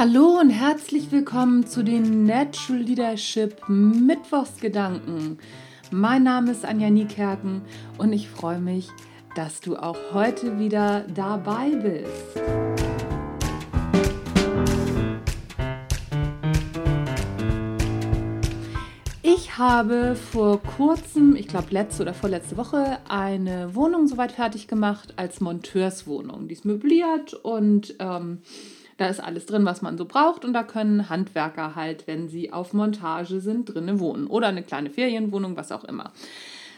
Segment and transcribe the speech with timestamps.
[0.00, 5.38] Hallo und herzlich willkommen zu den Natural Leadership Mittwochsgedanken.
[5.90, 7.60] Mein Name ist Anja Niekerken
[7.98, 8.88] und ich freue mich,
[9.36, 12.40] dass du auch heute wieder dabei bist.
[19.20, 25.12] Ich habe vor kurzem, ich glaube letzte oder vorletzte Woche, eine Wohnung soweit fertig gemacht
[25.16, 26.48] als Monteurswohnung.
[26.48, 28.38] Die ist möbliert und ähm,
[29.00, 32.52] da ist alles drin, was man so braucht und da können Handwerker halt, wenn sie
[32.52, 36.12] auf Montage sind, drinnen wohnen oder eine kleine Ferienwohnung, was auch immer.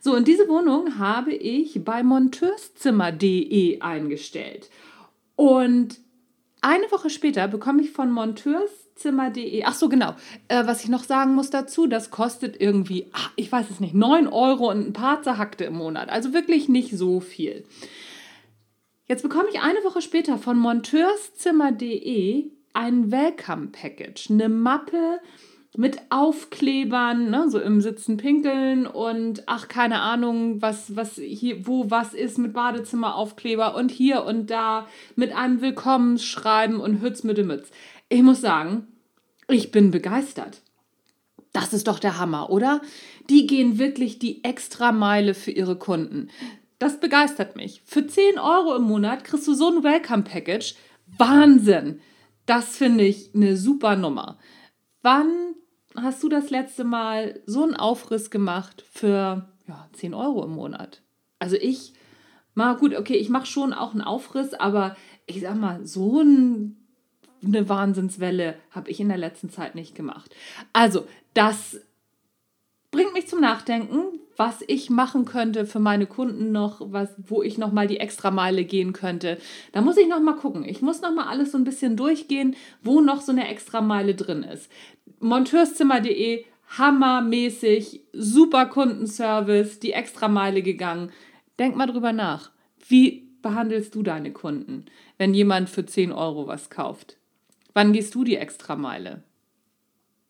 [0.00, 4.68] So, und diese Wohnung habe ich bei monteurszimmer.de eingestellt.
[5.36, 6.00] Und
[6.60, 10.16] eine Woche später bekomme ich von monteurszimmer.de, ach so genau,
[10.48, 13.94] äh, was ich noch sagen muss dazu, das kostet irgendwie, ach, ich weiß es nicht,
[13.94, 16.08] 9 Euro und ein paar zerhackte im Monat.
[16.08, 17.64] Also wirklich nicht so viel.
[19.08, 25.20] Jetzt bekomme ich eine Woche später von monteurszimmer.de ein Welcome-Package, eine Mappe
[25.78, 31.90] mit Aufklebern, ne, so im Sitzen pinkeln und ach, keine Ahnung, was, was hier, wo
[31.90, 37.46] was ist mit Badezimmeraufkleber und hier und da mit einem Willkommensschreiben und Hütz mit dem
[37.46, 37.70] Mütz.
[38.10, 38.88] Ich muss sagen,
[39.48, 40.60] ich bin begeistert.
[41.54, 42.82] Das ist doch der Hammer, oder?
[43.30, 46.28] Die gehen wirklich die extra Meile für ihre Kunden.
[46.78, 47.82] Das begeistert mich.
[47.84, 50.74] Für 10 Euro im Monat kriegst du so ein Welcome-Package.
[51.16, 52.00] Wahnsinn!
[52.46, 54.38] Das finde ich eine super Nummer.
[55.02, 55.54] Wann
[55.96, 61.02] hast du das letzte Mal so einen Aufriss gemacht für ja, 10 Euro im Monat?
[61.38, 61.92] Also ich,
[62.54, 66.76] mal gut, okay, ich mache schon auch einen Aufriss, aber ich sag mal, so ein,
[67.44, 70.34] eine Wahnsinnswelle habe ich in der letzten Zeit nicht gemacht.
[70.72, 71.80] Also, das
[72.90, 77.58] bringt mich zum Nachdenken, was ich machen könnte für meine Kunden noch, was, wo ich
[77.58, 79.36] noch mal die extra Meile gehen könnte.
[79.72, 80.64] Da muss ich noch mal gucken.
[80.64, 84.14] Ich muss noch mal alles so ein bisschen durchgehen, wo noch so eine extra Meile
[84.14, 84.70] drin ist.
[85.18, 91.10] Monteurszimmer.de hammermäßig, super Kundenservice, die extra Meile gegangen.
[91.58, 92.52] Denk mal drüber nach.
[92.86, 94.84] Wie behandelst du deine Kunden,
[95.16, 97.16] wenn jemand für 10 Euro was kauft?
[97.74, 99.24] Wann gehst du die extra Meile?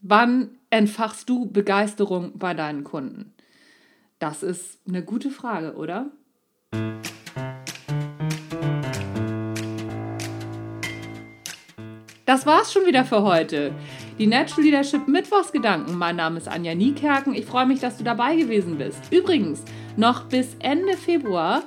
[0.00, 3.32] Wann entfachst du Begeisterung bei deinen Kunden?
[4.22, 6.12] Das ist eine gute Frage, oder?
[12.24, 13.74] Das war's schon wieder für heute.
[14.20, 15.98] Die Natural Leadership Mittwochsgedanken.
[15.98, 17.34] Mein Name ist Anja Niekerken.
[17.34, 19.00] Ich freue mich, dass du dabei gewesen bist.
[19.10, 19.64] Übrigens,
[19.96, 21.64] noch bis Ende Februar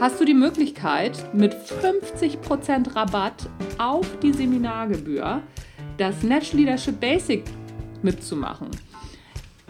[0.00, 5.40] hast du die Möglichkeit, mit 50% Rabatt auf die Seminargebühr
[5.98, 7.44] das Natural Leadership Basic
[8.02, 8.68] mitzumachen.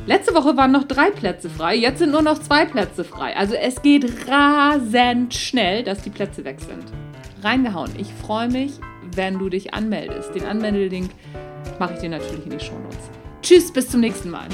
[0.07, 3.35] Letzte Woche waren noch drei Plätze frei, jetzt sind nur noch zwei Plätze frei.
[3.37, 6.85] Also es geht rasend schnell, dass die Plätze weg sind.
[7.43, 7.91] Reingehauen.
[7.97, 8.73] Ich freue mich,
[9.15, 10.35] wenn du dich anmeldest.
[10.35, 11.11] Den Anmeldelink
[11.79, 13.11] mache ich dir natürlich in die Shownotes.
[13.41, 14.49] Tschüss, bis zum nächsten Mal.